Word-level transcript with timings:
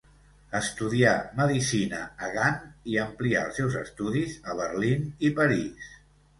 Estudià 0.59 1.11
medicina 1.39 1.99
a 2.07 2.31
Gant 2.39 2.57
i 2.95 2.99
amplià 3.05 3.45
els 3.51 3.63
seus 3.63 3.79
estudis 3.85 4.37
a 4.51 4.59
Berlín 4.65 5.09
i 5.31 5.35
París. 5.41 5.97